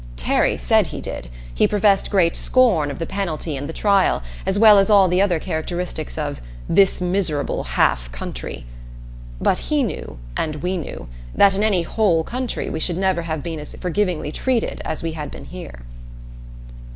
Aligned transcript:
Terry 0.17 0.57
said 0.57 0.87
he 0.87 0.99
did. 0.99 1.27
He 1.53 1.67
professed 1.67 2.09
great 2.09 2.35
scorn 2.35 2.89
of 2.89 2.97
the 2.97 3.05
penalty 3.05 3.55
and 3.55 3.69
the 3.69 3.71
trial, 3.71 4.23
as 4.47 4.57
well 4.57 4.79
as 4.79 4.89
all 4.89 5.07
the 5.07 5.21
other 5.21 5.37
characteristics 5.37 6.17
of 6.17 6.41
"this 6.67 7.01
miserable 7.01 7.61
half 7.63 8.11
country." 8.11 8.65
But 9.39 9.59
he 9.69 9.83
knew, 9.83 10.17
and 10.35 10.55
we 10.55 10.75
knew, 10.75 11.07
that 11.35 11.53
in 11.53 11.63
any 11.63 11.83
"whole" 11.83 12.23
country 12.23 12.67
we 12.67 12.79
should 12.79 12.97
never 12.97 13.21
have 13.21 13.43
been 13.43 13.59
as 13.59 13.75
forgivingly 13.79 14.31
treated 14.31 14.81
as 14.83 15.03
we 15.03 15.11
had 15.11 15.29
been 15.29 15.45
here. 15.45 15.81